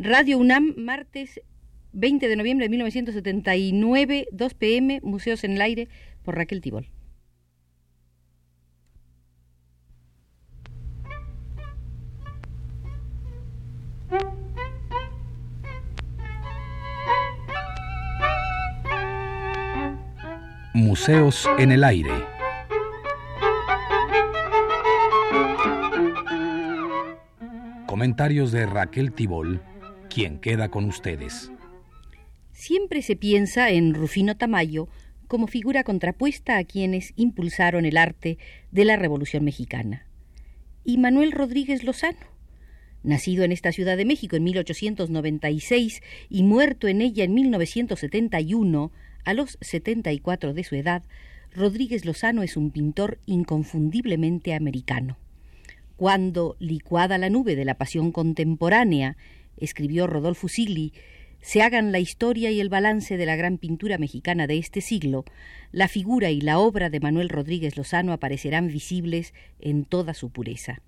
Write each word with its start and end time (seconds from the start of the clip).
Radio 0.00 0.38
UNAM, 0.38 0.74
martes 0.76 1.40
20 1.92 2.28
de 2.28 2.36
noviembre 2.36 2.66
de 2.66 2.70
1979, 2.70 4.28
2 4.30 4.54
pm, 4.54 5.00
Museos 5.02 5.42
en 5.42 5.54
el 5.54 5.60
Aire, 5.60 5.88
por 6.22 6.36
Raquel 6.36 6.60
Tibol. 6.60 6.86
Museos 20.74 21.48
en 21.58 21.72
el 21.72 21.82
Aire. 21.82 22.12
Comentarios 27.86 28.52
de 28.52 28.64
Raquel 28.64 29.12
Tibol 29.12 29.60
quien 30.18 30.40
queda 30.40 30.68
con 30.68 30.84
ustedes. 30.86 31.52
Siempre 32.50 33.02
se 33.02 33.14
piensa 33.14 33.70
en 33.70 33.94
Rufino 33.94 34.36
Tamayo 34.36 34.88
como 35.28 35.46
figura 35.46 35.84
contrapuesta 35.84 36.58
a 36.58 36.64
quienes 36.64 37.12
impulsaron 37.14 37.84
el 37.84 37.96
arte 37.96 38.36
de 38.72 38.84
la 38.84 38.96
Revolución 38.96 39.44
Mexicana. 39.44 40.08
Y 40.82 40.98
Manuel 40.98 41.30
Rodríguez 41.30 41.84
Lozano, 41.84 42.18
nacido 43.04 43.44
en 43.44 43.52
esta 43.52 43.70
Ciudad 43.70 43.96
de 43.96 44.06
México 44.06 44.34
en 44.34 44.42
1896 44.42 46.02
y 46.28 46.42
muerto 46.42 46.88
en 46.88 47.00
ella 47.00 47.22
en 47.22 47.34
1971, 47.34 48.90
a 49.24 49.34
los 49.34 49.56
74 49.60 50.52
de 50.52 50.64
su 50.64 50.74
edad, 50.74 51.04
Rodríguez 51.54 52.04
Lozano 52.04 52.42
es 52.42 52.56
un 52.56 52.72
pintor 52.72 53.20
inconfundiblemente 53.24 54.52
americano. 54.52 55.16
Cuando, 55.94 56.56
licuada 56.58 57.18
la 57.18 57.30
nube 57.30 57.54
de 57.54 57.64
la 57.64 57.74
pasión 57.74 58.10
contemporánea 58.10 59.16
escribió 59.60 60.06
Rodolfo 60.06 60.48
Sigli, 60.48 60.92
se 61.40 61.62
hagan 61.62 61.92
la 61.92 62.00
historia 62.00 62.50
y 62.50 62.60
el 62.60 62.68
balance 62.68 63.16
de 63.16 63.26
la 63.26 63.36
gran 63.36 63.58
pintura 63.58 63.96
mexicana 63.98 64.46
de 64.46 64.58
este 64.58 64.80
siglo, 64.80 65.24
la 65.70 65.88
figura 65.88 66.30
y 66.30 66.40
la 66.40 66.58
obra 66.58 66.90
de 66.90 67.00
Manuel 67.00 67.28
Rodríguez 67.28 67.76
Lozano 67.76 68.12
aparecerán 68.12 68.68
visibles 68.68 69.34
en 69.60 69.84
toda 69.84 70.14
su 70.14 70.30
pureza. 70.30 70.82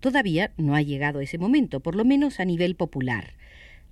Todavía 0.00 0.52
no 0.56 0.74
ha 0.74 0.82
llegado 0.82 1.20
ese 1.20 1.38
momento, 1.38 1.80
por 1.80 1.94
lo 1.94 2.04
menos 2.04 2.40
a 2.40 2.44
nivel 2.44 2.74
popular. 2.74 3.34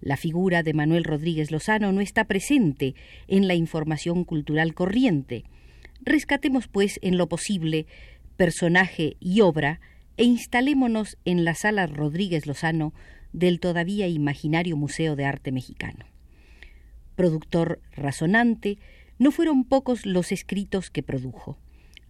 La 0.00 0.16
figura 0.16 0.62
de 0.62 0.74
Manuel 0.74 1.04
Rodríguez 1.04 1.50
Lozano 1.50 1.92
no 1.92 2.00
está 2.00 2.24
presente 2.24 2.94
en 3.26 3.48
la 3.48 3.54
información 3.54 4.24
cultural 4.24 4.74
corriente. 4.74 5.44
Rescatemos, 6.00 6.68
pues, 6.68 6.98
en 7.02 7.18
lo 7.18 7.28
posible 7.28 7.86
personaje 8.36 9.16
y 9.20 9.40
obra 9.40 9.80
e 10.16 10.24
instalémonos 10.24 11.18
en 11.24 11.44
la 11.44 11.54
sala 11.54 11.86
Rodríguez 11.86 12.46
Lozano 12.46 12.94
del 13.32 13.60
todavía 13.60 14.08
imaginario 14.08 14.76
Museo 14.76 15.16
de 15.16 15.24
Arte 15.24 15.52
Mexicano. 15.52 16.06
Productor 17.14 17.80
razonante, 17.92 18.78
no 19.18 19.32
fueron 19.32 19.64
pocos 19.64 20.06
los 20.06 20.32
escritos 20.32 20.90
que 20.90 21.02
produjo. 21.02 21.58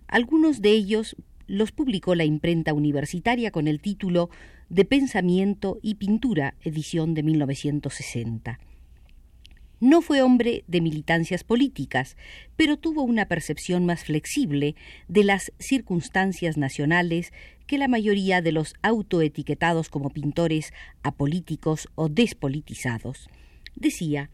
Algunos 0.07 0.61
de 0.61 0.71
ellos 0.71 1.17
los 1.47 1.73
publicó 1.73 2.15
la 2.15 2.25
imprenta 2.25 2.75
universitaria 2.75 3.51
con 3.51 3.69
el 3.69 3.81
título 3.81 4.29
De 4.69 4.85
Pensamiento 4.85 5.79
y 5.83 5.95
Pintura, 5.95 6.55
edición 6.63 7.15
de 7.15 7.23
1960. 7.23 8.59
No 9.81 10.03
fue 10.03 10.23
hombre 10.23 10.65
de 10.67 10.81
militancias 10.81 11.45
políticas, 11.45 12.17
pero 12.57 12.77
tuvo 12.77 13.03
una 13.03 13.27
percepción 13.27 13.87
más 13.87 14.05
flexible 14.05 14.75
de 15.07 15.23
las 15.23 15.53
circunstancias 15.59 16.57
nacionales 16.57 17.33
que 17.69 17.79
la 17.79 17.87
mayoría 17.87 18.43
de 18.43 18.51
los 18.51 18.75
autoetiquetados 18.83 19.89
como 19.89 20.11
pintores 20.11 20.73
apolíticos 21.05 21.89
o 21.95 22.09
despolitizados. 22.09 23.29
Decía, 23.77 24.31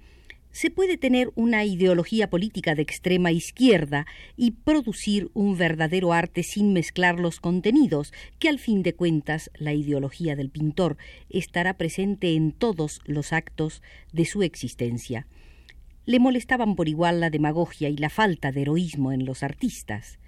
se 0.55 0.71
puede 0.71 0.97
tener 0.97 1.33
una 1.35 1.65
ideología 1.65 2.31
política 2.31 2.77
de 2.77 2.83
extrema 2.83 3.33
izquierda 3.33 4.07
y 4.37 4.53
producir 4.53 5.29
un 5.35 5.59
verdadero 5.59 6.13
arte 6.13 6.45
sin 6.45 6.73
mezclar 6.73 7.19
los 7.19 7.41
contenidos, 7.41 8.13
que 8.39 8.49
al 8.49 8.61
fin 8.61 8.85
de 8.85 8.95
cuentas 8.95 9.51
la 9.59 9.73
ideología 9.73 10.37
del 10.37 10.51
pintor 10.51 10.97
estará 11.29 11.77
presente 11.77 12.35
en 12.35 12.53
todos 12.53 13.01
los 13.05 13.33
actos 13.33 13.83
de 14.13 14.27
su 14.27 14.45
existencia. 14.45 15.27
Le 16.07 16.21
molestaban 16.21 16.77
por 16.77 16.89
igual 16.89 17.19
la 17.19 17.31
demagogia 17.31 17.89
y 17.89 17.97
la 17.97 18.09
falta 18.09 18.53
de 18.53 18.63
heroísmo 18.63 19.11
en 19.11 19.25
los 19.25 19.43
artistas. 19.43 20.21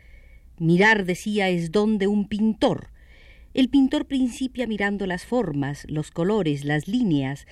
Mirar, 0.58 1.04
decía, 1.04 1.50
es 1.50 1.70
don 1.70 1.98
de 1.98 2.08
un 2.08 2.26
pintor. 2.26 2.90
El 3.54 3.68
pintor 3.68 4.06
principia 4.06 4.66
mirando 4.66 5.06
las 5.06 5.24
formas, 5.24 5.86
los 5.88 6.10
colores, 6.10 6.64
las 6.64 6.88
líneas, 6.88 7.46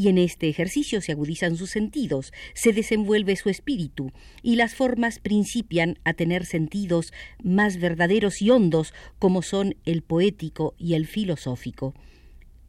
y 0.00 0.08
en 0.08 0.16
este 0.16 0.48
ejercicio 0.48 1.02
se 1.02 1.12
agudizan 1.12 1.56
sus 1.56 1.68
sentidos, 1.68 2.32
se 2.54 2.72
desenvuelve 2.72 3.36
su 3.36 3.50
espíritu, 3.50 4.12
y 4.42 4.56
las 4.56 4.74
formas 4.74 5.18
principian 5.18 5.98
a 6.04 6.14
tener 6.14 6.46
sentidos 6.46 7.12
más 7.44 7.78
verdaderos 7.78 8.40
y 8.40 8.48
hondos 8.48 8.94
como 9.18 9.42
son 9.42 9.76
el 9.84 10.00
poético 10.00 10.72
y 10.78 10.94
el 10.94 11.06
filosófico. 11.06 11.92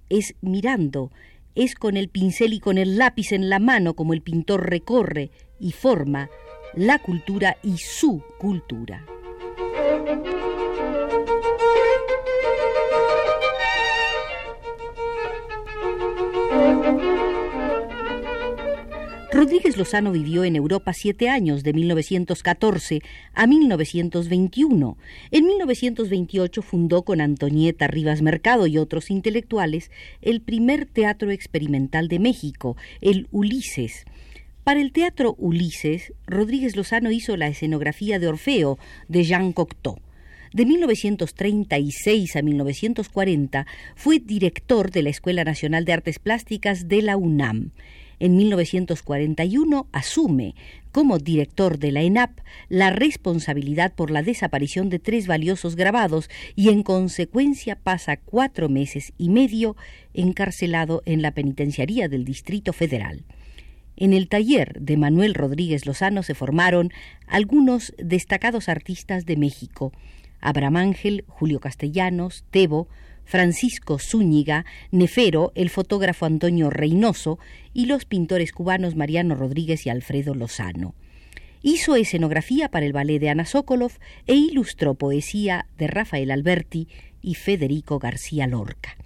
Es 0.09 0.35
mirando, 0.41 1.09
es 1.55 1.75
con 1.75 1.95
el 1.95 2.09
pincel 2.09 2.51
y 2.51 2.59
con 2.59 2.77
el 2.77 2.97
lápiz 2.97 3.31
en 3.31 3.49
la 3.49 3.59
mano 3.59 3.93
como 3.93 4.11
el 4.13 4.21
pintor 4.21 4.69
recorre 4.69 5.31
y 5.57 5.71
forma 5.71 6.29
la 6.75 6.99
cultura 6.99 7.55
y 7.63 7.77
su 7.77 8.21
cultura. 8.39 9.05
Rodríguez 19.41 19.75
Lozano 19.75 20.11
vivió 20.11 20.43
en 20.43 20.55
Europa 20.55 20.93
siete 20.93 21.29
años, 21.29 21.63
de 21.63 21.73
1914 21.73 23.01
a 23.33 23.47
1921. 23.47 24.97
En 25.31 25.45
1928 25.47 26.61
fundó 26.61 27.03
con 27.03 27.21
Antonieta 27.21 27.87
Rivas 27.87 28.21
Mercado 28.21 28.67
y 28.67 28.77
otros 28.77 29.09
intelectuales 29.09 29.89
el 30.21 30.41
primer 30.41 30.85
teatro 30.85 31.31
experimental 31.31 32.07
de 32.07 32.19
México, 32.19 32.77
el 32.99 33.29
Ulises. 33.31 34.05
Para 34.63 34.79
el 34.79 34.91
teatro 34.91 35.35
Ulises, 35.39 36.13
Rodríguez 36.27 36.75
Lozano 36.75 37.09
hizo 37.09 37.35
la 37.35 37.47
escenografía 37.47 38.19
de 38.19 38.27
Orfeo 38.27 38.77
de 39.07 39.23
Jean 39.23 39.53
Cocteau. 39.53 39.97
De 40.53 40.65
1936 40.65 42.35
a 42.35 42.41
1940 42.41 43.65
fue 43.95 44.19
director 44.19 44.91
de 44.91 45.03
la 45.03 45.09
Escuela 45.09 45.45
Nacional 45.45 45.85
de 45.85 45.93
Artes 45.93 46.19
Plásticas 46.19 46.89
de 46.89 47.01
la 47.01 47.15
UNAM. 47.15 47.71
En 48.19 48.35
1941 48.35 49.87
asume 49.93 50.55
como 50.91 51.19
director 51.19 51.79
de 51.79 51.93
la 51.93 52.01
ENAP 52.01 52.37
la 52.67 52.89
responsabilidad 52.89 53.93
por 53.95 54.11
la 54.11 54.23
desaparición 54.23 54.89
de 54.89 54.99
tres 54.99 55.25
valiosos 55.25 55.77
grabados 55.77 56.29
y 56.53 56.67
en 56.67 56.83
consecuencia 56.83 57.77
pasa 57.77 58.17
cuatro 58.17 58.67
meses 58.67 59.13
y 59.17 59.29
medio 59.29 59.77
encarcelado 60.13 61.01
en 61.05 61.21
la 61.21 61.31
penitenciaría 61.31 62.09
del 62.09 62.25
Distrito 62.25 62.73
Federal. 62.73 63.23
En 63.95 64.11
el 64.11 64.27
taller 64.27 64.81
de 64.81 64.97
Manuel 64.97 65.33
Rodríguez 65.33 65.85
Lozano 65.85 66.23
se 66.23 66.35
formaron 66.35 66.91
algunos 67.25 67.93
destacados 67.97 68.67
artistas 68.67 69.25
de 69.25 69.37
México, 69.37 69.93
Abraham 70.41 70.77
Ángel, 70.77 71.23
Julio 71.27 71.59
Castellanos, 71.59 72.43
Tebo, 72.51 72.87
Francisco 73.23 73.97
Zúñiga, 73.99 74.65
Nefero, 74.91 75.51
el 75.55 75.69
fotógrafo 75.69 76.25
Antonio 76.25 76.69
Reynoso 76.69 77.39
y 77.73 77.85
los 77.85 78.05
pintores 78.05 78.51
cubanos 78.51 78.95
Mariano 78.95 79.35
Rodríguez 79.35 79.85
y 79.85 79.89
Alfredo 79.89 80.35
Lozano. 80.35 80.95
Hizo 81.61 81.95
escenografía 81.95 82.69
para 82.69 82.85
el 82.85 82.91
ballet 82.91 83.19
de 83.19 83.29
Ana 83.29 83.45
Sokolov 83.45 83.93
e 84.25 84.33
ilustró 84.33 84.95
poesía 84.95 85.67
de 85.77 85.87
Rafael 85.87 86.31
Alberti 86.31 86.87
y 87.21 87.35
Federico 87.35 87.99
García 87.99 88.47
Lorca. 88.47 88.97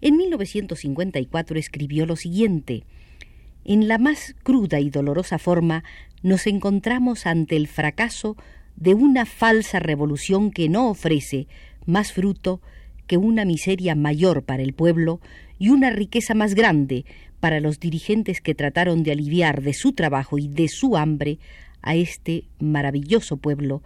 En 0.00 0.16
1954 0.16 1.58
escribió 1.58 2.06
lo 2.06 2.16
siguiente: 2.16 2.84
En 3.64 3.88
la 3.88 3.98
más 3.98 4.34
cruda 4.42 4.80
y 4.80 4.88
dolorosa 4.88 5.38
forma 5.38 5.84
nos 6.22 6.46
encontramos 6.46 7.26
ante 7.26 7.56
el 7.56 7.68
fracaso 7.68 8.36
de 8.78 8.94
una 8.94 9.26
falsa 9.26 9.80
revolución 9.80 10.50
que 10.50 10.68
no 10.68 10.88
ofrece 10.88 11.48
más 11.84 12.12
fruto 12.12 12.60
que 13.06 13.16
una 13.16 13.44
miseria 13.44 13.94
mayor 13.94 14.44
para 14.44 14.62
el 14.62 14.72
pueblo 14.72 15.20
y 15.58 15.70
una 15.70 15.90
riqueza 15.90 16.34
más 16.34 16.54
grande 16.54 17.04
para 17.40 17.60
los 17.60 17.80
dirigentes 17.80 18.40
que 18.40 18.54
trataron 18.54 19.02
de 19.02 19.12
aliviar 19.12 19.62
de 19.62 19.72
su 19.72 19.92
trabajo 19.92 20.38
y 20.38 20.48
de 20.48 20.68
su 20.68 20.96
hambre 20.96 21.38
a 21.82 21.96
este 21.96 22.44
maravilloso 22.60 23.36
pueblo 23.36 23.82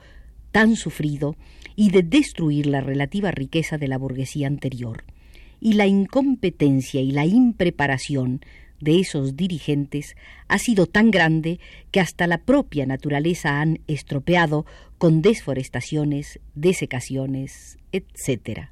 tan 0.50 0.76
sufrido 0.76 1.36
y 1.76 1.90
de 1.90 2.02
destruir 2.02 2.66
la 2.66 2.80
relativa 2.80 3.30
riqueza 3.30 3.78
de 3.78 3.88
la 3.88 3.96
burguesía 3.96 4.46
anterior. 4.46 5.04
Y 5.60 5.74
la 5.74 5.86
incompetencia 5.86 7.00
y 7.00 7.12
la 7.12 7.24
impreparación 7.24 8.40
de 8.82 8.98
esos 9.00 9.36
dirigentes 9.36 10.16
ha 10.48 10.58
sido 10.58 10.86
tan 10.86 11.10
grande 11.10 11.60
que 11.90 12.00
hasta 12.00 12.26
la 12.26 12.38
propia 12.38 12.84
naturaleza 12.84 13.60
han 13.60 13.80
estropeado 13.86 14.66
con 14.98 15.22
desforestaciones, 15.22 16.40
desecaciones, 16.54 17.78
etc. 17.92 18.68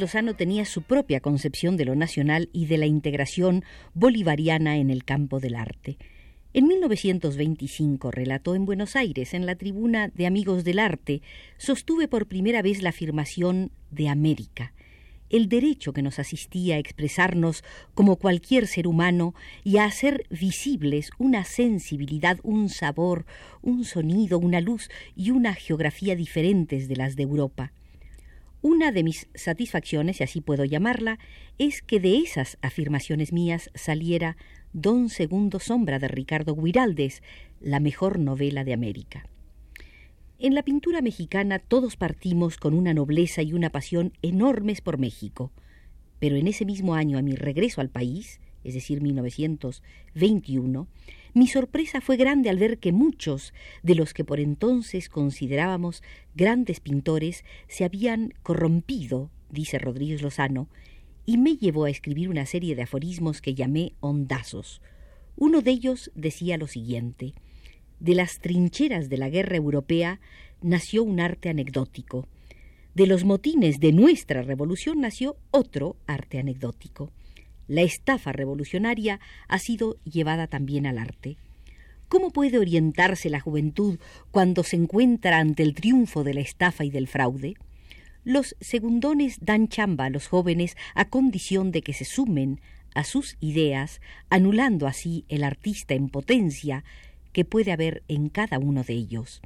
Lozano 0.00 0.34
tenía 0.34 0.64
su 0.64 0.82
propia 0.82 1.20
concepción 1.20 1.76
de 1.76 1.84
lo 1.84 1.94
nacional 1.94 2.48
y 2.52 2.66
de 2.66 2.78
la 2.78 2.86
integración 2.86 3.64
bolivariana 3.94 4.78
en 4.78 4.90
el 4.90 5.04
campo 5.04 5.38
del 5.38 5.54
arte. 5.54 5.98
En 6.52 6.66
1925 6.66 8.10
relató 8.10 8.56
en 8.56 8.64
Buenos 8.64 8.96
Aires, 8.96 9.34
en 9.34 9.46
la 9.46 9.54
tribuna 9.54 10.08
de 10.08 10.26
Amigos 10.26 10.64
del 10.64 10.80
Arte, 10.80 11.22
sostuve 11.58 12.08
por 12.08 12.26
primera 12.26 12.60
vez 12.60 12.82
la 12.82 12.88
afirmación 12.88 13.70
de 13.92 14.08
América, 14.08 14.72
el 15.28 15.48
derecho 15.48 15.92
que 15.92 16.02
nos 16.02 16.18
asistía 16.18 16.74
a 16.74 16.78
expresarnos 16.78 17.62
como 17.94 18.16
cualquier 18.16 18.66
ser 18.66 18.88
humano 18.88 19.32
y 19.62 19.76
a 19.76 19.84
hacer 19.84 20.26
visibles 20.28 21.10
una 21.18 21.44
sensibilidad, 21.44 22.40
un 22.42 22.68
sabor, 22.68 23.26
un 23.62 23.84
sonido, 23.84 24.40
una 24.40 24.60
luz 24.60 24.90
y 25.14 25.30
una 25.30 25.54
geografía 25.54 26.16
diferentes 26.16 26.88
de 26.88 26.96
las 26.96 27.14
de 27.14 27.22
Europa. 27.22 27.72
Una 28.62 28.92
de 28.92 29.02
mis 29.02 29.26
satisfacciones, 29.34 30.18
si 30.18 30.24
así 30.24 30.42
puedo 30.42 30.66
llamarla, 30.66 31.18
es 31.56 31.80
que 31.80 31.98
de 31.98 32.18
esas 32.18 32.58
afirmaciones 32.60 33.32
mías 33.32 33.70
saliera 33.74 34.36
Don 34.74 35.08
Segundo 35.08 35.60
Sombra 35.60 35.98
de 35.98 36.08
Ricardo 36.08 36.54
Guiraldes, 36.54 37.22
la 37.60 37.80
mejor 37.80 38.18
novela 38.18 38.62
de 38.62 38.74
América. 38.74 39.26
En 40.38 40.54
la 40.54 40.62
pintura 40.62 41.00
mexicana 41.00 41.58
todos 41.58 41.96
partimos 41.96 42.58
con 42.58 42.74
una 42.74 42.92
nobleza 42.92 43.40
y 43.42 43.54
una 43.54 43.70
pasión 43.70 44.12
enormes 44.20 44.82
por 44.82 44.98
México, 44.98 45.52
pero 46.18 46.36
en 46.36 46.46
ese 46.46 46.66
mismo 46.66 46.94
año 46.94 47.16
a 47.16 47.22
mi 47.22 47.34
regreso 47.34 47.80
al 47.80 47.88
país, 47.88 48.40
es 48.64 48.74
decir, 48.74 49.00
1921, 49.00 50.88
mi 51.34 51.46
sorpresa 51.46 52.00
fue 52.00 52.16
grande 52.16 52.50
al 52.50 52.58
ver 52.58 52.78
que 52.78 52.92
muchos 52.92 53.52
de 53.82 53.94
los 53.94 54.14
que 54.14 54.24
por 54.24 54.40
entonces 54.40 55.08
considerábamos 55.08 56.02
grandes 56.34 56.80
pintores 56.80 57.44
se 57.68 57.84
habían 57.84 58.34
corrompido, 58.42 59.30
dice 59.50 59.78
Rodríguez 59.78 60.22
Lozano, 60.22 60.68
y 61.26 61.38
me 61.38 61.56
llevó 61.56 61.84
a 61.84 61.90
escribir 61.90 62.28
una 62.28 62.46
serie 62.46 62.74
de 62.74 62.82
aforismos 62.82 63.40
que 63.40 63.54
llamé 63.54 63.92
hondazos. 64.00 64.82
Uno 65.36 65.62
de 65.62 65.70
ellos 65.70 66.10
decía 66.14 66.56
lo 66.58 66.66
siguiente 66.66 67.34
de 68.00 68.14
las 68.14 68.40
trincheras 68.40 69.08
de 69.08 69.18
la 69.18 69.28
guerra 69.28 69.56
europea 69.56 70.20
nació 70.62 71.04
un 71.04 71.20
arte 71.20 71.50
anecdótico. 71.50 72.26
De 72.94 73.06
los 73.06 73.24
motines 73.24 73.78
de 73.78 73.92
nuestra 73.92 74.42
revolución 74.42 75.00
nació 75.00 75.36
otro 75.50 75.96
arte 76.06 76.38
anecdótico. 76.38 77.12
La 77.70 77.82
estafa 77.82 78.32
revolucionaria 78.32 79.20
ha 79.46 79.60
sido 79.60 79.96
llevada 80.02 80.48
también 80.48 80.88
al 80.88 80.98
arte. 80.98 81.36
¿Cómo 82.08 82.32
puede 82.32 82.58
orientarse 82.58 83.30
la 83.30 83.38
juventud 83.38 84.00
cuando 84.32 84.64
se 84.64 84.74
encuentra 84.74 85.38
ante 85.38 85.62
el 85.62 85.74
triunfo 85.74 86.24
de 86.24 86.34
la 86.34 86.40
estafa 86.40 86.84
y 86.84 86.90
del 86.90 87.06
fraude? 87.06 87.54
Los 88.24 88.56
segundones 88.60 89.38
dan 89.40 89.68
chamba 89.68 90.06
a 90.06 90.10
los 90.10 90.26
jóvenes 90.26 90.76
a 90.96 91.04
condición 91.10 91.70
de 91.70 91.82
que 91.82 91.92
se 91.92 92.04
sumen 92.04 92.60
a 92.92 93.04
sus 93.04 93.36
ideas, 93.38 94.00
anulando 94.30 94.88
así 94.88 95.24
el 95.28 95.44
artista 95.44 95.94
en 95.94 96.08
potencia 96.08 96.82
que 97.32 97.44
puede 97.44 97.70
haber 97.70 98.02
en 98.08 98.30
cada 98.30 98.58
uno 98.58 98.82
de 98.82 98.94
ellos. 98.94 99.42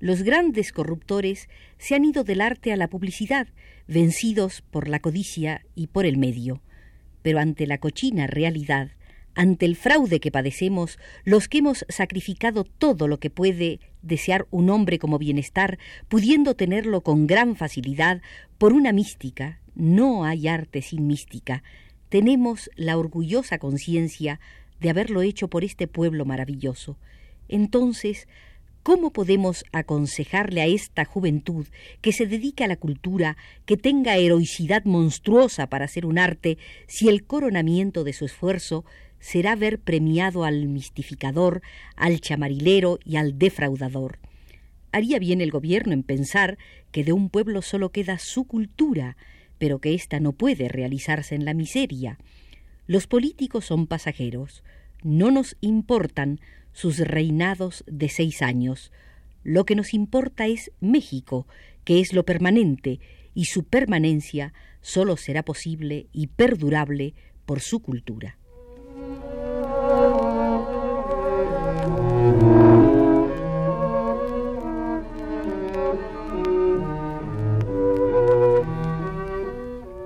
Los 0.00 0.24
grandes 0.24 0.72
corruptores 0.72 1.48
se 1.78 1.94
han 1.94 2.04
ido 2.04 2.24
del 2.24 2.40
arte 2.40 2.72
a 2.72 2.76
la 2.76 2.88
publicidad, 2.88 3.46
vencidos 3.86 4.62
por 4.62 4.88
la 4.88 4.98
codicia 4.98 5.64
y 5.76 5.86
por 5.86 6.06
el 6.06 6.16
medio. 6.16 6.60
Pero 7.22 7.38
ante 7.38 7.66
la 7.66 7.78
cochina 7.78 8.26
realidad, 8.26 8.90
ante 9.34 9.64
el 9.66 9.76
fraude 9.76 10.20
que 10.20 10.30
padecemos, 10.30 10.98
los 11.24 11.48
que 11.48 11.58
hemos 11.58 11.84
sacrificado 11.88 12.64
todo 12.64 13.08
lo 13.08 13.18
que 13.18 13.30
puede 13.30 13.80
desear 14.02 14.46
un 14.50 14.68
hombre 14.70 14.98
como 14.98 15.18
bienestar, 15.18 15.78
pudiendo 16.08 16.54
tenerlo 16.54 17.00
con 17.00 17.26
gran 17.26 17.56
facilidad, 17.56 18.20
por 18.58 18.72
una 18.72 18.92
mística, 18.92 19.60
no 19.74 20.24
hay 20.24 20.48
arte 20.48 20.82
sin 20.82 21.06
mística, 21.06 21.62
tenemos 22.08 22.70
la 22.76 22.98
orgullosa 22.98 23.58
conciencia 23.58 24.38
de 24.80 24.90
haberlo 24.90 25.22
hecho 25.22 25.48
por 25.48 25.64
este 25.64 25.86
pueblo 25.86 26.26
maravilloso. 26.26 26.98
Entonces, 27.48 28.28
¿cómo 28.82 29.12
podemos 29.12 29.64
aconsejarle 29.72 30.60
a 30.60 30.66
esta 30.66 31.04
juventud 31.04 31.66
que 32.00 32.12
se 32.12 32.26
dedique 32.26 32.64
a 32.64 32.68
la 32.68 32.76
cultura, 32.76 33.36
que 33.64 33.76
tenga 33.76 34.16
heroicidad 34.16 34.84
monstruosa 34.84 35.68
para 35.68 35.84
hacer 35.84 36.06
un 36.06 36.18
arte, 36.18 36.58
si 36.86 37.08
el 37.08 37.24
coronamiento 37.24 38.04
de 38.04 38.12
su 38.12 38.24
esfuerzo 38.24 38.84
será 39.20 39.54
ver 39.54 39.78
premiado 39.78 40.44
al 40.44 40.66
mistificador, 40.66 41.62
al 41.96 42.20
chamarilero 42.20 42.98
y 43.04 43.16
al 43.16 43.38
defraudador? 43.38 44.18
Haría 44.90 45.18
bien 45.18 45.40
el 45.40 45.50
gobierno 45.50 45.92
en 45.92 46.02
pensar 46.02 46.58
que 46.90 47.04
de 47.04 47.12
un 47.12 47.30
pueblo 47.30 47.62
solo 47.62 47.90
queda 47.90 48.18
su 48.18 48.44
cultura, 48.44 49.16
pero 49.58 49.78
que 49.78 49.94
ésta 49.94 50.20
no 50.20 50.32
puede 50.32 50.68
realizarse 50.68 51.34
en 51.34 51.44
la 51.44 51.54
miseria. 51.54 52.18
Los 52.86 53.06
políticos 53.06 53.64
son 53.64 53.86
pasajeros, 53.86 54.62
no 55.02 55.30
nos 55.30 55.56
importan 55.60 56.40
sus 56.72 56.98
reinados 56.98 57.84
de 57.86 58.08
seis 58.08 58.42
años. 58.42 58.92
Lo 59.44 59.64
que 59.64 59.74
nos 59.74 59.94
importa 59.94 60.46
es 60.46 60.72
México, 60.80 61.46
que 61.84 62.00
es 62.00 62.12
lo 62.12 62.24
permanente, 62.24 63.00
y 63.34 63.46
su 63.46 63.64
permanencia 63.64 64.52
sólo 64.80 65.16
será 65.16 65.42
posible 65.42 66.06
y 66.12 66.28
perdurable 66.28 67.14
por 67.46 67.60
su 67.60 67.80
cultura. 67.80 68.36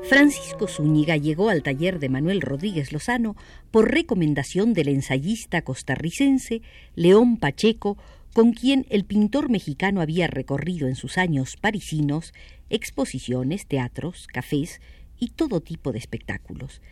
Francisco 0.08 0.68
Zúñiga 0.68 1.16
llegó 1.16 1.48
al 1.48 1.64
taller 1.64 1.98
de 1.98 2.08
Manuel 2.08 2.40
Rodríguez 2.40 2.92
Lozano 2.92 3.34
por 3.72 3.90
recomendación 3.90 4.72
del 4.72 4.86
ensayista 4.86 5.62
costarricense 5.62 6.62
León 6.94 7.38
Pacheco, 7.38 7.98
con 8.32 8.52
quien 8.52 8.86
el 8.88 9.04
pintor 9.04 9.50
mexicano 9.50 10.00
había 10.00 10.28
recorrido 10.28 10.86
en 10.86 10.94
sus 10.94 11.18
años 11.18 11.56
parisinos 11.56 12.34
exposiciones, 12.70 13.66
teatros, 13.66 14.28
cafés 14.28 14.80
y 15.18 15.30
todo 15.30 15.60
tipo 15.60 15.90
de 15.90 15.98
espectáculos. 15.98 16.82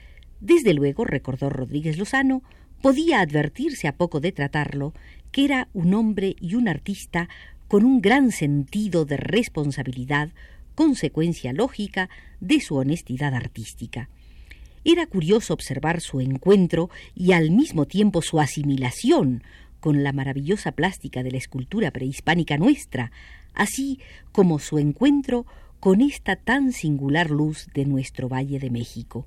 Desde 0.41 0.75
luego, 0.75 1.05
recordó 1.05 1.51
Rodríguez 1.51 1.99
Lozano, 1.99 2.43
podía 2.83 3.21
advertirse 3.21 3.87
a 3.87 3.97
poco 3.97 4.19
de 4.19 4.33
tratarlo 4.33 4.93
que 5.31 5.45
era 5.45 5.69
un 5.73 5.95
hombre 5.95 6.35
y 6.41 6.57
un 6.57 6.67
artista 6.67 7.29
con 7.69 7.85
un 7.85 8.01
gran 8.01 8.33
sentido 8.33 9.05
de 9.05 9.19
responsabilidad 9.19 10.31
consecuencia 10.75 11.53
lógica 11.53 12.09
de 12.41 12.61
su 12.61 12.77
honestidad 12.77 13.35
artística. 13.35 14.09
Era 14.85 15.07
curioso 15.07 15.55
observar 15.55 16.01
su 16.01 16.21
encuentro 16.21 16.91
y 17.15 17.33
al 17.33 17.51
mismo 17.51 17.87
tiempo 17.87 18.21
su 18.21 18.39
asimilación 18.39 19.43
con 19.81 20.03
la 20.03 20.13
maravillosa 20.13 20.73
plástica 20.73 21.23
de 21.23 21.31
la 21.31 21.39
escultura 21.39 21.91
prehispánica 21.91 22.59
nuestra, 22.59 23.13
así 23.55 23.99
como 24.33 24.59
su 24.59 24.79
encuentro 24.79 25.47
con 25.81 26.01
esta 26.01 26.37
tan 26.37 26.73
singular 26.73 27.31
luz 27.31 27.69
de 27.75 27.85
nuestro 27.85 28.29
Valle 28.29 28.59
de 28.59 28.71
México. 28.71 29.27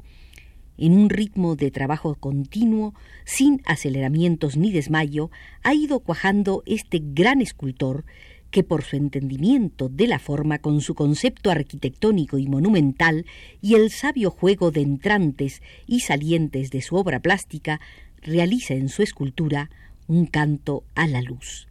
En 0.78 0.94
un 0.94 1.10
ritmo 1.10 1.56
de 1.56 1.72
trabajo 1.72 2.16
continuo, 2.16 2.94
sin 3.26 3.62
aceleramientos 3.66 4.58
ni 4.58 4.72
desmayo, 4.72 5.32
ha 5.64 5.74
ido 5.74 6.00
cuajando 6.00 6.62
este 6.68 7.02
gran 7.02 7.42
escultor 7.42 8.06
que 8.52 8.64
por 8.64 8.84
su 8.84 8.96
entendimiento 8.96 9.90
de 9.90 10.08
la 10.08 10.20
forma 10.20 10.60
con 10.60 10.82
su 10.82 10.96
concepto 10.96 11.52
arquitectónico 11.52 12.38
y 12.38 12.48
monumental 12.48 13.26
y 13.62 13.76
el 13.76 13.92
sabio 13.92 14.32
juego 14.32 14.72
de 14.72 14.82
entrantes 14.82 15.62
y 15.86 16.02
salientes 16.02 16.72
de 16.72 16.82
su 16.82 16.96
obra 16.96 17.20
plástica, 17.20 17.80
realiza 18.22 18.74
en 18.74 18.90
su 18.90 19.04
escultura 19.04 19.70
un 20.08 20.26
canto 20.26 20.84
a 20.96 21.08
la 21.08 21.22
luz. 21.22 21.68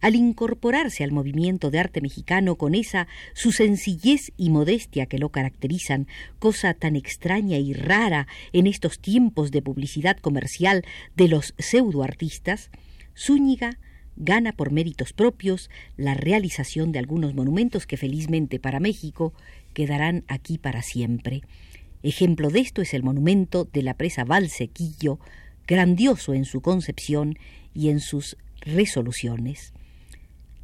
Al 0.00 0.14
incorporarse 0.14 1.02
al 1.02 1.10
movimiento 1.10 1.70
de 1.70 1.80
arte 1.80 2.00
mexicano 2.00 2.56
con 2.56 2.74
esa 2.74 3.08
su 3.34 3.50
sencillez 3.50 4.30
y 4.36 4.50
modestia 4.50 5.06
que 5.06 5.18
lo 5.18 5.30
caracterizan, 5.30 6.06
cosa 6.38 6.74
tan 6.74 6.96
extraña 6.96 7.56
y 7.58 7.72
rara 7.72 8.28
en 8.52 8.66
estos 8.66 9.00
tiempos 9.00 9.50
de 9.50 9.62
publicidad 9.62 10.18
comercial 10.18 10.84
de 11.16 11.28
los 11.28 11.54
pseudoartistas, 11.58 12.70
Zúñiga 13.16 13.78
gana 14.16 14.52
por 14.52 14.72
méritos 14.72 15.12
propios 15.12 15.70
la 15.96 16.14
realización 16.14 16.92
de 16.92 16.98
algunos 16.98 17.34
monumentos 17.34 17.86
que 17.86 17.96
felizmente 17.96 18.58
para 18.58 18.80
México 18.80 19.32
quedarán 19.74 20.24
aquí 20.28 20.58
para 20.58 20.82
siempre. 20.82 21.42
Ejemplo 22.02 22.50
de 22.50 22.60
esto 22.60 22.82
es 22.82 22.94
el 22.94 23.02
monumento 23.02 23.68
de 23.72 23.82
la 23.82 23.94
presa 23.94 24.24
Valsequillo, 24.24 25.18
grandioso 25.66 26.34
en 26.34 26.44
su 26.44 26.60
concepción 26.60 27.38
y 27.74 27.90
en 27.90 28.00
sus 28.00 28.36
resoluciones. 28.60 29.72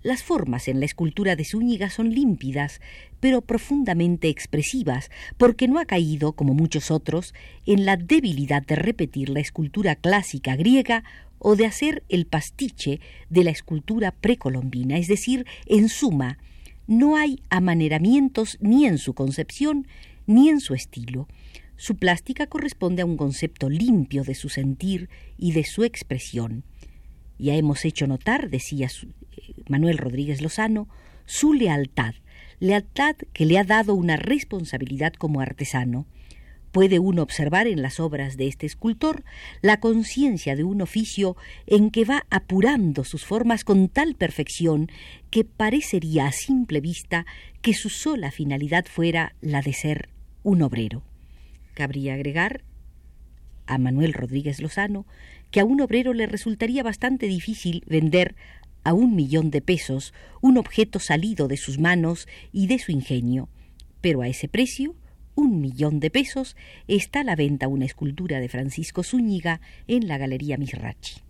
Las 0.02 0.24
formas 0.24 0.66
en 0.66 0.80
la 0.80 0.86
escultura 0.86 1.36
de 1.36 1.44
Zúñiga 1.44 1.88
son 1.88 2.10
límpidas, 2.12 2.80
pero 3.20 3.40
profundamente 3.40 4.28
expresivas, 4.28 5.10
porque 5.36 5.68
no 5.68 5.78
ha 5.78 5.84
caído, 5.84 6.32
como 6.32 6.54
muchos 6.54 6.90
otros, 6.90 7.34
en 7.66 7.84
la 7.86 7.96
debilidad 7.96 8.66
de 8.66 8.74
repetir 8.74 9.28
la 9.28 9.38
escultura 9.38 9.94
clásica 9.94 10.56
griega 10.56 11.04
o 11.44 11.56
de 11.56 11.66
hacer 11.66 12.04
el 12.08 12.26
pastiche 12.26 13.00
de 13.28 13.42
la 13.42 13.50
escultura 13.50 14.12
precolombina, 14.12 14.96
es 14.96 15.08
decir, 15.08 15.44
en 15.66 15.88
suma, 15.88 16.38
no 16.86 17.16
hay 17.16 17.40
amaneramientos 17.50 18.58
ni 18.60 18.86
en 18.86 18.98
su 18.98 19.14
concepción 19.14 19.86
ni 20.26 20.48
en 20.48 20.60
su 20.60 20.74
estilo. 20.74 21.26
Su 21.76 21.96
plástica 21.96 22.46
corresponde 22.46 23.02
a 23.02 23.06
un 23.06 23.16
concepto 23.16 23.68
limpio 23.68 24.22
de 24.22 24.36
su 24.36 24.48
sentir 24.48 25.08
y 25.36 25.50
de 25.50 25.64
su 25.64 25.82
expresión. 25.82 26.62
Ya 27.38 27.56
hemos 27.56 27.84
hecho 27.84 28.06
notar, 28.06 28.48
decía 28.48 28.86
eh, 28.86 29.54
Manuel 29.68 29.98
Rodríguez 29.98 30.40
Lozano, 30.42 30.88
su 31.26 31.54
lealtad, 31.54 32.14
lealtad 32.60 33.16
que 33.32 33.46
le 33.46 33.58
ha 33.58 33.64
dado 33.64 33.94
una 33.94 34.16
responsabilidad 34.16 35.12
como 35.14 35.40
artesano. 35.40 36.06
Puede 36.72 36.98
uno 36.98 37.22
observar 37.22 37.66
en 37.66 37.82
las 37.82 38.00
obras 38.00 38.38
de 38.38 38.48
este 38.48 38.64
escultor 38.64 39.24
la 39.60 39.78
conciencia 39.78 40.56
de 40.56 40.64
un 40.64 40.80
oficio 40.80 41.36
en 41.66 41.90
que 41.90 42.06
va 42.06 42.24
apurando 42.30 43.04
sus 43.04 43.26
formas 43.26 43.62
con 43.62 43.88
tal 43.88 44.14
perfección 44.14 44.90
que 45.30 45.44
parecería 45.44 46.26
a 46.26 46.32
simple 46.32 46.80
vista 46.80 47.26
que 47.60 47.74
su 47.74 47.90
sola 47.90 48.30
finalidad 48.30 48.86
fuera 48.86 49.34
la 49.42 49.60
de 49.60 49.74
ser 49.74 50.08
un 50.42 50.62
obrero. 50.62 51.02
Cabría 51.74 52.14
agregar 52.14 52.64
a 53.66 53.76
Manuel 53.76 54.14
Rodríguez 54.14 54.60
Lozano 54.60 55.06
que 55.50 55.60
a 55.60 55.66
un 55.66 55.82
obrero 55.82 56.14
le 56.14 56.26
resultaría 56.26 56.82
bastante 56.82 57.26
difícil 57.26 57.84
vender 57.86 58.34
a 58.82 58.94
un 58.94 59.14
millón 59.14 59.50
de 59.50 59.60
pesos 59.60 60.14
un 60.40 60.56
objeto 60.56 61.00
salido 61.00 61.48
de 61.48 61.58
sus 61.58 61.78
manos 61.78 62.26
y 62.50 62.66
de 62.66 62.78
su 62.78 62.92
ingenio, 62.92 63.50
pero 64.00 64.22
a 64.22 64.28
ese 64.28 64.48
precio, 64.48 64.96
un 65.34 65.60
millón 65.60 66.00
de 66.00 66.10
pesos, 66.10 66.56
está 66.88 67.20
a 67.20 67.24
la 67.24 67.36
venta 67.36 67.68
una 67.68 67.84
escultura 67.84 68.40
de 68.40 68.48
Francisco 68.48 69.02
Zúñiga 69.02 69.60
en 69.88 70.08
la 70.08 70.18
Galería 70.18 70.56
Misrachi. 70.56 71.22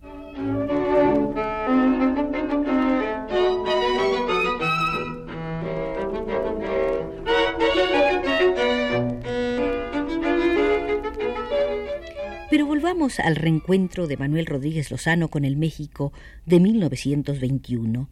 Pero 12.53 12.67
volvamos 12.67 13.19
al 13.19 13.35
reencuentro 13.35 14.05
de 14.05 14.15
Manuel 14.15 14.45
Rodríguez 14.45 14.91
Lozano 14.91 15.29
con 15.29 15.43
el 15.43 15.57
México 15.57 16.13
de 16.45 16.59
1921. 16.59 18.07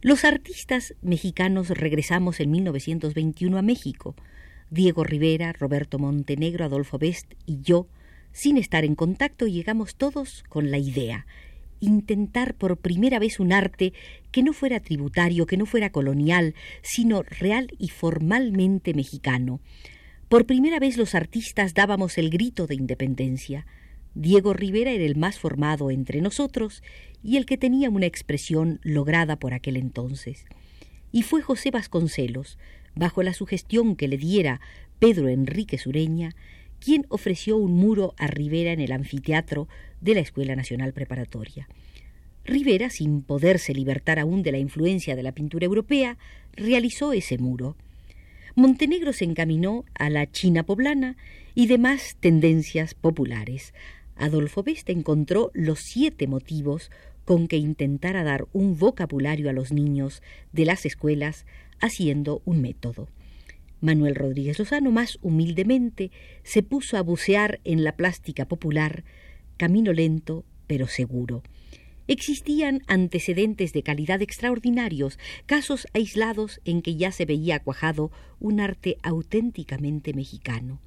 Los 0.00 0.24
artistas 0.24 0.94
mexicanos 1.02 1.70
regresamos 1.70 2.38
en 2.38 2.52
1921 2.52 3.58
a 3.58 3.62
México. 3.62 4.14
Diego 4.70 5.04
Rivera, 5.04 5.52
Roberto 5.52 5.98
Montenegro, 5.98 6.64
Adolfo 6.64 6.98
Best 6.98 7.34
y 7.46 7.60
yo, 7.60 7.86
sin 8.32 8.56
estar 8.56 8.84
en 8.84 8.94
contacto, 8.94 9.46
llegamos 9.46 9.96
todos 9.96 10.44
con 10.48 10.70
la 10.70 10.78
idea 10.78 11.26
intentar 11.80 12.54
por 12.54 12.78
primera 12.78 13.18
vez 13.18 13.40
un 13.40 13.52
arte 13.52 13.92
que 14.32 14.42
no 14.42 14.54
fuera 14.54 14.80
tributario, 14.80 15.46
que 15.46 15.58
no 15.58 15.66
fuera 15.66 15.90
colonial, 15.90 16.54
sino 16.82 17.22
real 17.22 17.68
y 17.78 17.88
formalmente 17.88 18.94
mexicano, 18.94 19.60
por 20.28 20.46
primera 20.46 20.80
vez 20.80 20.96
los 20.96 21.14
artistas 21.14 21.74
dábamos 21.74 22.18
el 22.18 22.30
grito 22.30 22.66
de 22.66 22.74
independencia. 22.74 23.66
Diego 24.14 24.52
Rivera 24.52 24.90
era 24.90 25.04
el 25.04 25.16
más 25.16 25.38
formado 25.38 25.90
entre 25.90 26.20
nosotros 26.20 26.82
y 27.22 27.36
el 27.36 27.46
que 27.46 27.58
tenía 27.58 27.90
una 27.90 28.06
expresión 28.06 28.80
lograda 28.82 29.36
por 29.36 29.54
aquel 29.54 29.76
entonces. 29.76 30.46
Y 31.12 31.22
fue 31.22 31.42
José 31.42 31.70
Vasconcelos, 31.70 32.58
bajo 32.94 33.22
la 33.22 33.34
sugestión 33.34 33.96
que 33.96 34.08
le 34.08 34.16
diera 34.16 34.60
Pedro 34.98 35.28
Enrique 35.28 35.78
Sureña, 35.78 36.34
quien 36.80 37.06
ofreció 37.08 37.56
un 37.56 37.72
muro 37.76 38.14
a 38.18 38.26
Rivera 38.26 38.72
en 38.72 38.80
el 38.80 38.92
anfiteatro 38.92 39.68
de 40.00 40.14
la 40.14 40.20
Escuela 40.20 40.54
Nacional 40.54 40.92
Preparatoria. 40.92 41.68
Rivera, 42.44 42.90
sin 42.90 43.22
poderse 43.22 43.72
libertar 43.72 44.18
aún 44.18 44.42
de 44.42 44.52
la 44.52 44.58
influencia 44.58 45.16
de 45.16 45.22
la 45.22 45.32
pintura 45.32 45.64
europea, 45.64 46.18
realizó 46.52 47.12
ese 47.12 47.38
muro. 47.38 47.76
Montenegro 48.54 49.12
se 49.12 49.24
encaminó 49.24 49.84
a 49.94 50.10
la 50.10 50.30
China 50.30 50.62
poblana 50.64 51.16
y 51.54 51.66
demás 51.66 52.16
tendencias 52.20 52.94
populares. 52.94 53.72
Adolfo 54.16 54.62
Best 54.62 54.90
encontró 54.90 55.50
los 55.54 55.80
siete 55.80 56.26
motivos 56.26 56.90
con 57.24 57.48
que 57.48 57.56
intentara 57.56 58.22
dar 58.22 58.46
un 58.52 58.78
vocabulario 58.78 59.48
a 59.48 59.54
los 59.54 59.72
niños 59.72 60.22
de 60.52 60.66
las 60.66 60.84
escuelas 60.84 61.46
haciendo 61.84 62.42
un 62.44 62.60
método. 62.60 63.08
Manuel 63.80 64.14
Rodríguez 64.14 64.58
Lozano 64.58 64.90
más 64.90 65.18
humildemente 65.20 66.10
se 66.42 66.62
puso 66.62 66.96
a 66.96 67.02
bucear 67.02 67.60
en 67.64 67.84
la 67.84 67.96
plástica 67.96 68.46
popular, 68.46 69.04
camino 69.56 69.92
lento 69.92 70.44
pero 70.66 70.88
seguro. 70.88 71.42
Existían 72.06 72.82
antecedentes 72.86 73.72
de 73.72 73.82
calidad 73.82 74.22
extraordinarios, 74.22 75.18
casos 75.46 75.86
aislados 75.94 76.60
en 76.64 76.82
que 76.82 76.96
ya 76.96 77.12
se 77.12 77.24
veía 77.24 77.60
cuajado 77.60 78.10
un 78.40 78.60
arte 78.60 78.96
auténticamente 79.02 80.12
mexicano. 80.12 80.80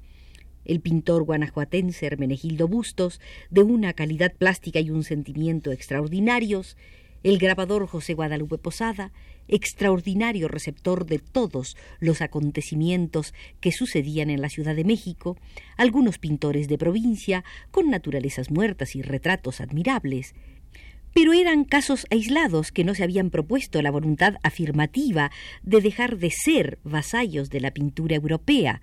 El 0.64 0.80
pintor 0.80 1.24
guanajuatense 1.24 2.06
Hermenegildo 2.06 2.68
Bustos, 2.68 3.20
de 3.50 3.62
una 3.62 3.94
calidad 3.94 4.32
plástica 4.34 4.80
y 4.80 4.90
un 4.90 5.02
sentimiento 5.02 5.72
extraordinarios, 5.72 6.76
el 7.22 7.38
grabador 7.38 7.86
José 7.86 8.14
Guadalupe 8.14 8.58
Posada, 8.58 9.12
extraordinario 9.48 10.48
receptor 10.48 11.06
de 11.06 11.18
todos 11.18 11.76
los 12.00 12.20
acontecimientos 12.20 13.34
que 13.60 13.72
sucedían 13.72 14.30
en 14.30 14.40
la 14.40 14.50
Ciudad 14.50 14.76
de 14.76 14.84
México, 14.84 15.36
algunos 15.76 16.18
pintores 16.18 16.68
de 16.68 16.78
provincia, 16.78 17.44
con 17.70 17.90
naturalezas 17.90 18.50
muertas 18.50 18.94
y 18.94 19.02
retratos 19.02 19.60
admirables, 19.60 20.34
pero 21.14 21.32
eran 21.32 21.64
casos 21.64 22.06
aislados 22.10 22.70
que 22.70 22.84
no 22.84 22.94
se 22.94 23.02
habían 23.02 23.30
propuesto 23.30 23.82
la 23.82 23.90
voluntad 23.90 24.34
afirmativa 24.42 25.30
de 25.62 25.80
dejar 25.80 26.18
de 26.18 26.30
ser 26.30 26.78
vasallos 26.84 27.50
de 27.50 27.60
la 27.60 27.72
pintura 27.72 28.14
europea. 28.14 28.80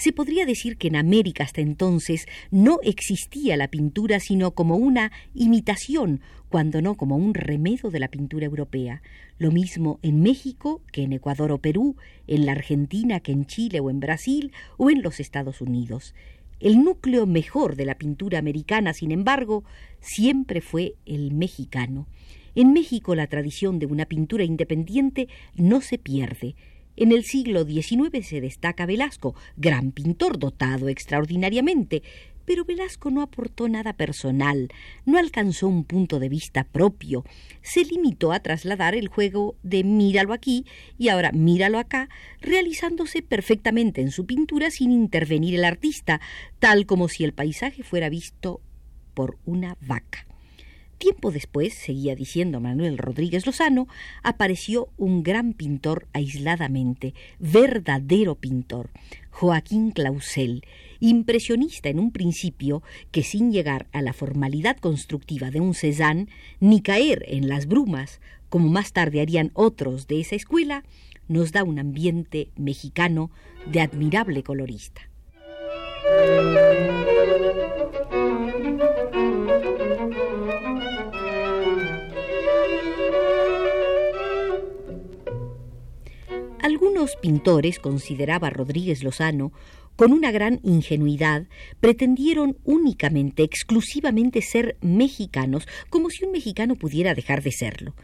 Se 0.00 0.14
podría 0.14 0.46
decir 0.46 0.78
que 0.78 0.88
en 0.88 0.96
América 0.96 1.44
hasta 1.44 1.60
entonces 1.60 2.24
no 2.50 2.78
existía 2.82 3.58
la 3.58 3.68
pintura 3.68 4.18
sino 4.18 4.52
como 4.52 4.76
una 4.76 5.12
imitación, 5.34 6.22
cuando 6.48 6.80
no 6.80 6.94
como 6.94 7.16
un 7.16 7.34
remedo 7.34 7.90
de 7.90 8.00
la 8.00 8.08
pintura 8.08 8.46
europea. 8.46 9.02
Lo 9.36 9.50
mismo 9.50 10.00
en 10.02 10.22
México 10.22 10.80
que 10.90 11.02
en 11.02 11.12
Ecuador 11.12 11.52
o 11.52 11.58
Perú, 11.58 11.96
en 12.26 12.46
la 12.46 12.52
Argentina 12.52 13.20
que 13.20 13.32
en 13.32 13.44
Chile 13.44 13.80
o 13.80 13.90
en 13.90 14.00
Brasil 14.00 14.52
o 14.78 14.88
en 14.88 15.02
los 15.02 15.20
Estados 15.20 15.60
Unidos. 15.60 16.14
El 16.60 16.82
núcleo 16.82 17.26
mejor 17.26 17.76
de 17.76 17.84
la 17.84 17.96
pintura 17.96 18.38
americana, 18.38 18.94
sin 18.94 19.12
embargo, 19.12 19.64
siempre 20.00 20.62
fue 20.62 20.94
el 21.04 21.30
mexicano. 21.34 22.06
En 22.54 22.72
México 22.72 23.14
la 23.14 23.26
tradición 23.26 23.78
de 23.78 23.84
una 23.84 24.06
pintura 24.06 24.44
independiente 24.44 25.28
no 25.56 25.82
se 25.82 25.98
pierde. 25.98 26.56
En 27.00 27.12
el 27.12 27.24
siglo 27.24 27.64
XIX 27.64 28.26
se 28.26 28.42
destaca 28.42 28.84
Velasco, 28.84 29.34
gran 29.56 29.90
pintor 29.90 30.38
dotado 30.38 30.90
extraordinariamente, 30.90 32.02
pero 32.44 32.66
Velasco 32.66 33.10
no 33.10 33.22
aportó 33.22 33.70
nada 33.70 33.94
personal, 33.94 34.68
no 35.06 35.16
alcanzó 35.18 35.66
un 35.66 35.84
punto 35.84 36.18
de 36.18 36.28
vista 36.28 36.64
propio, 36.64 37.24
se 37.62 37.86
limitó 37.86 38.32
a 38.32 38.40
trasladar 38.40 38.94
el 38.94 39.08
juego 39.08 39.56
de 39.62 39.82
míralo 39.82 40.34
aquí 40.34 40.66
y 40.98 41.08
ahora 41.08 41.32
míralo 41.32 41.78
acá, 41.78 42.10
realizándose 42.42 43.22
perfectamente 43.22 44.02
en 44.02 44.10
su 44.10 44.26
pintura 44.26 44.70
sin 44.70 44.90
intervenir 44.92 45.54
el 45.54 45.64
artista, 45.64 46.20
tal 46.58 46.84
como 46.84 47.08
si 47.08 47.24
el 47.24 47.32
paisaje 47.32 47.82
fuera 47.82 48.10
visto 48.10 48.60
por 49.14 49.38
una 49.46 49.78
vaca. 49.80 50.29
Tiempo 51.00 51.30
después, 51.30 51.72
seguía 51.72 52.14
diciendo 52.14 52.60
Manuel 52.60 52.98
Rodríguez 52.98 53.46
Lozano, 53.46 53.88
apareció 54.22 54.90
un 54.98 55.22
gran 55.22 55.54
pintor 55.54 56.06
aisladamente, 56.12 57.14
verdadero 57.38 58.34
pintor, 58.34 58.90
Joaquín 59.30 59.92
Clausel, 59.92 60.62
impresionista 60.98 61.88
en 61.88 62.00
un 62.00 62.12
principio 62.12 62.82
que 63.12 63.22
sin 63.22 63.50
llegar 63.50 63.86
a 63.92 64.02
la 64.02 64.12
formalidad 64.12 64.76
constructiva 64.76 65.50
de 65.50 65.60
un 65.60 65.72
Cézanne, 65.72 66.28
ni 66.60 66.82
caer 66.82 67.24
en 67.28 67.48
las 67.48 67.64
brumas, 67.64 68.20
como 68.50 68.68
más 68.68 68.92
tarde 68.92 69.22
harían 69.22 69.52
otros 69.54 70.06
de 70.06 70.20
esa 70.20 70.36
escuela, 70.36 70.84
nos 71.28 71.50
da 71.50 71.64
un 71.64 71.78
ambiente 71.78 72.50
mexicano 72.56 73.30
de 73.64 73.80
admirable 73.80 74.42
colorista. 74.42 75.00
Algunos 86.80 87.16
pintores, 87.16 87.78
consideraba 87.78 88.48
Rodríguez 88.48 89.02
Lozano, 89.04 89.52
con 89.96 90.14
una 90.14 90.30
gran 90.30 90.60
ingenuidad, 90.64 91.46
pretendieron 91.78 92.56
únicamente, 92.64 93.42
exclusivamente 93.42 94.40
ser 94.40 94.78
mexicanos, 94.80 95.68
como 95.90 96.08
si 96.08 96.24
un 96.24 96.32
mexicano 96.32 96.76
pudiera 96.76 97.14
dejar 97.14 97.42
de 97.42 97.52
serlo. 97.52 97.94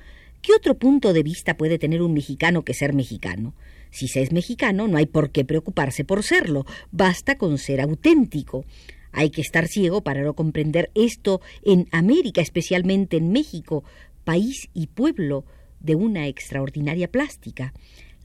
¿Qué 0.43 0.53
otro 0.53 0.75
punto 0.75 1.15
de 1.15 1.23
vista 1.23 1.57
puede 1.57 1.79
tener 1.79 2.03
un 2.03 2.13
mexicano 2.13 2.67
que 2.67 2.75
ser 2.75 2.93
mexicano? 2.93 3.55
Si 3.91 4.09
se 4.09 4.21
es 4.21 4.31
mexicano, 4.31 4.89
no 4.89 4.99
hay 4.99 5.07
por 5.07 5.31
qué 5.31 5.47
preocuparse 5.47 6.05
por 6.05 6.23
serlo, 6.23 6.67
basta 6.93 7.39
con 7.39 7.57
ser 7.57 7.81
auténtico. 7.81 8.67
Hay 9.11 9.31
que 9.31 9.41
estar 9.41 9.69
ciego 9.69 10.03
para 10.03 10.21
no 10.21 10.35
comprender 10.35 10.91
esto 10.95 11.41
en 11.63 11.89
América, 11.93 12.43
especialmente 12.43 13.17
en 13.17 13.33
México, 13.33 13.85
país 14.25 14.69
y 14.75 14.89
pueblo 14.89 15.47
de 15.81 15.95
una 15.95 16.27
extraordinaria 16.27 17.11
plástica. 17.11 17.73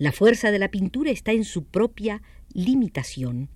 La 0.02 0.12
fuerza 0.12 0.50
de 0.50 0.58
la 0.58 0.72
pintura 0.72 1.12
está 1.12 1.32
en 1.32 1.46
su 1.46 1.66
propia 1.66 2.24
limitación, 2.56 3.50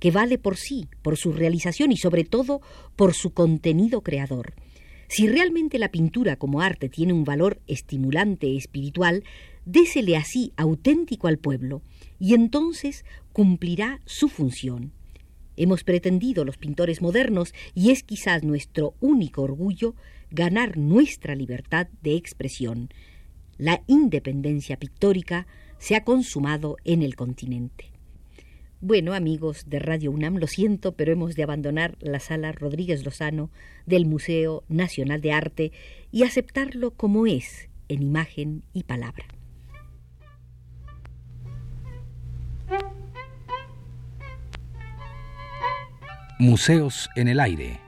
que 0.00 0.10
vale 0.10 0.36
por 0.36 0.56
sí, 0.56 0.88
por 1.02 1.16
su 1.16 1.32
realización 1.32 1.92
y 1.92 1.96
sobre 1.96 2.24
todo 2.24 2.60
por 2.96 3.14
su 3.14 3.32
contenido 3.32 4.00
creador. 4.00 4.54
Si 5.06 5.28
realmente 5.28 5.78
la 5.78 5.92
pintura 5.92 6.34
como 6.34 6.62
arte 6.62 6.88
tiene 6.88 7.12
un 7.12 7.22
valor 7.22 7.60
estimulante 7.68 8.56
espiritual, 8.56 9.22
désele 9.66 10.16
así 10.16 10.52
auténtico 10.56 11.28
al 11.28 11.38
pueblo, 11.38 11.80
y 12.18 12.34
entonces 12.34 13.04
cumplirá 13.32 14.00
su 14.04 14.28
función. 14.28 14.90
Hemos 15.56 15.84
pretendido 15.84 16.44
los 16.44 16.56
pintores 16.56 17.00
modernos, 17.00 17.54
y 17.72 17.90
es 17.90 18.02
quizás 18.02 18.42
nuestro 18.42 18.94
único 18.98 19.42
orgullo, 19.42 19.94
ganar 20.32 20.76
nuestra 20.76 21.36
libertad 21.36 21.86
de 22.02 22.16
expresión. 22.16 22.88
La 23.58 23.80
independencia 23.86 24.76
pictórica 24.76 25.46
se 25.78 25.96
ha 25.96 26.04
consumado 26.04 26.76
en 26.84 27.02
el 27.02 27.16
continente. 27.16 27.92
Bueno, 28.80 29.12
amigos 29.14 29.64
de 29.66 29.80
Radio 29.80 30.12
UNAM, 30.12 30.36
lo 30.36 30.46
siento, 30.46 30.92
pero 30.92 31.12
hemos 31.12 31.34
de 31.34 31.42
abandonar 31.42 31.96
la 32.00 32.20
sala 32.20 32.52
Rodríguez 32.52 33.04
Lozano 33.04 33.50
del 33.86 34.06
Museo 34.06 34.62
Nacional 34.68 35.20
de 35.20 35.32
Arte 35.32 35.72
y 36.12 36.22
aceptarlo 36.22 36.92
como 36.92 37.26
es, 37.26 37.68
en 37.88 38.02
imagen 38.02 38.62
y 38.72 38.84
palabra. 38.84 39.24
Museos 46.38 47.08
en 47.16 47.26
el 47.26 47.40
aire. 47.40 47.87